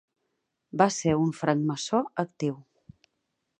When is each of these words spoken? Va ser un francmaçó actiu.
Va 0.81 0.87
ser 0.95 1.13
un 1.25 1.29
francmaçó 1.41 2.01
actiu. 2.27 2.59